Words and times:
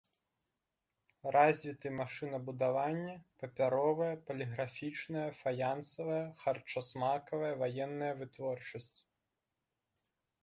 Развіты 1.35 1.87
машынабудаванне, 1.97 3.17
папяровая, 3.43 4.09
паліграфічная, 4.29 5.27
фаянсавая, 5.41 6.19
харчасмакавая, 6.45 7.51
ваенная 7.63 8.11
вытворчасць. 8.23 8.97